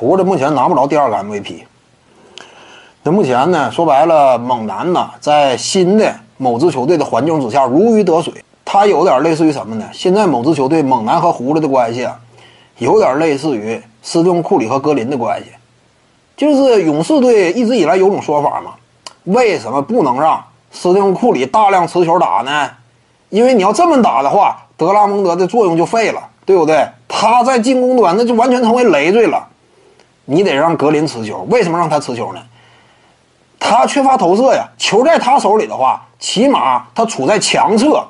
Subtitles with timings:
[0.00, 1.64] 胡子目前拿不着第二个 MVP。
[3.02, 8.32] 那目前呢，说白了，猛男呢在新的某支球队的环境之下如鱼得水。
[8.64, 9.84] 他有点类似于什么呢？
[9.92, 12.16] 现在某支球队猛男和胡子的关系啊，
[12.76, 15.46] 有点类似于斯蒂芬库里和格林的关系。
[16.36, 18.74] 就是勇士队一直以来有种说法嘛，
[19.24, 20.40] 为什么不能让
[20.70, 22.70] 斯蒂芬库里大量持球打呢？
[23.30, 26.86] 因为你要这么打的话，德拉蒙德的作用就废了，对不对？
[27.08, 29.47] 他在进攻端那就完全成为累赘了。
[30.30, 32.40] 你得让格林持球，为什么让他持球呢？
[33.58, 38.04] 他缺乏投射呀，球在他手里的话，起码他处在强侧。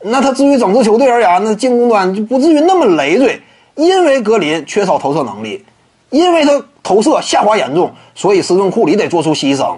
[0.00, 3.42] 那他至于整支球队而言，那进攻端就不至于那么累赘。
[3.74, 5.62] 因为格林缺少投射能力，
[6.08, 9.76] 因为他投射下滑严重，所以斯顿库里得做出牺牲。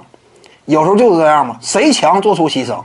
[0.66, 2.76] 有时候就是这样嘛，谁强做出牺牲，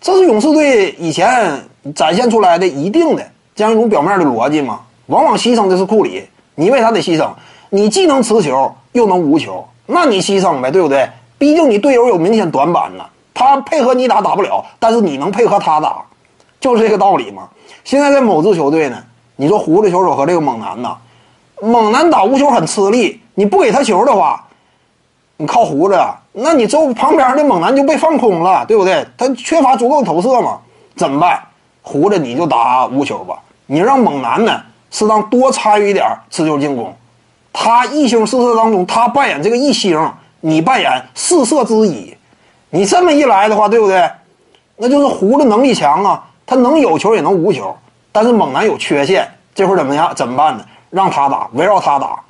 [0.00, 1.62] 这是勇士队以前
[1.94, 4.80] 展现出来的一定的这样一种表面的逻辑嘛。
[5.06, 7.30] 往往牺牲的是库里，你为啥得牺牲？
[7.70, 11.08] 你既能持球又能无球，那你牺牲呗，对不对？
[11.38, 16.02] 毕竟你队友有明显短板呢，他配合你打打不了，但是你能配合他打。
[16.60, 17.48] 就是这个道理嘛。
[17.84, 18.96] 现在在某支球队呢，
[19.36, 20.96] 你说胡子球手和这个猛男呐，
[21.60, 24.44] 猛男打无球很吃力，你不给他球的话，
[25.36, 25.96] 你靠胡子，
[26.32, 29.06] 那你周旁边的猛男就被放空了，对不对？
[29.16, 30.58] 他缺乏足够投射嘛，
[30.96, 31.40] 怎么办？
[31.82, 36.92] 胡子你就打无球吧，你让猛男呢适当多参与一点持球进攻，
[37.60, 42.16] 他一星四射当中，他扮演这个一星，你扮演四射之一，
[42.70, 44.08] 你这么一来的话，对不对？
[44.76, 46.24] 那就是胡子能力强啊。
[46.46, 47.76] 他能有球也能无球，
[48.12, 50.14] 但是猛男有缺陷，这会儿怎么样？
[50.14, 50.64] 怎么办呢？
[50.88, 52.20] 让他打，围绕他打。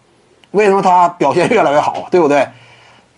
[0.53, 2.09] 为什么他表现越来越好？
[2.11, 2.49] 对不对？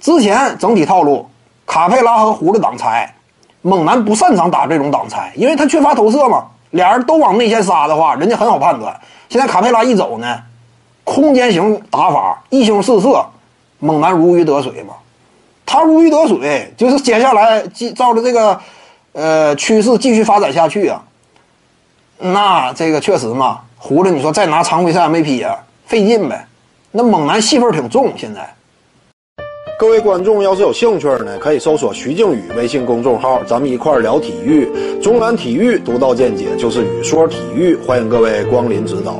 [0.00, 1.30] 之前整体套路，
[1.64, 3.14] 卡佩拉和胡子挡拆，
[3.62, 6.44] 猛男不擅长打这种挡拆，因为他缺乏投射嘛。
[6.70, 9.00] 俩人都往内线杀的话，人家很好判断。
[9.28, 10.38] 现在卡佩拉一走呢，
[11.04, 13.24] 空间型打法，一星四射，
[13.78, 14.94] 猛男如鱼得水嘛。
[15.64, 18.60] 他如鱼得水，就是接下来继照着这个。
[19.12, 21.02] 呃，趋势继续发展下去啊，
[22.20, 26.46] 那这个确实嘛，胡子你说再拿常规赛 MVP 啊，费劲呗。
[26.92, 28.48] 那猛男戏份挺重，现在。
[29.80, 34.70] 各位观众要是有兴趣呢，可以搜索徐静宇微信公众号，咱们一块聊体育。
[35.02, 39.18] 中南体育独到见解就是语说体育，欢迎各位光临指导。